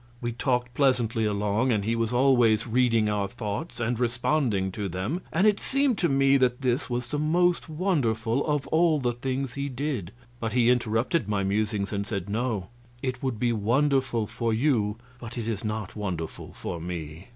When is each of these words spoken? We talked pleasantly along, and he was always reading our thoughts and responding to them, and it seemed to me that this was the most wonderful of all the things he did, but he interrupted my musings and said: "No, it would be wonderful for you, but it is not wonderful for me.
We 0.19 0.31
talked 0.31 0.73
pleasantly 0.73 1.25
along, 1.25 1.71
and 1.71 1.85
he 1.85 1.95
was 1.95 2.11
always 2.11 2.65
reading 2.65 3.07
our 3.07 3.27
thoughts 3.27 3.79
and 3.79 3.99
responding 3.99 4.71
to 4.71 4.89
them, 4.89 5.21
and 5.31 5.45
it 5.45 5.59
seemed 5.59 5.99
to 5.99 6.09
me 6.09 6.37
that 6.37 6.61
this 6.61 6.89
was 6.89 7.09
the 7.09 7.19
most 7.19 7.69
wonderful 7.69 8.43
of 8.47 8.65
all 8.69 8.99
the 8.99 9.13
things 9.13 9.53
he 9.53 9.69
did, 9.69 10.11
but 10.39 10.53
he 10.53 10.71
interrupted 10.71 11.29
my 11.29 11.43
musings 11.43 11.93
and 11.93 12.07
said: 12.07 12.29
"No, 12.29 12.69
it 13.03 13.21
would 13.21 13.37
be 13.39 13.53
wonderful 13.53 14.25
for 14.25 14.51
you, 14.51 14.97
but 15.19 15.37
it 15.37 15.47
is 15.47 15.63
not 15.63 15.95
wonderful 15.95 16.51
for 16.51 16.79
me. 16.81 17.27